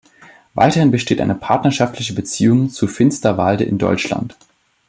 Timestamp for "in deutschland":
3.65-4.35